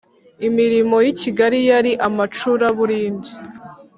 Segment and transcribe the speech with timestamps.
[0.47, 3.29] Imirimo yikigali yari amacura-burindi.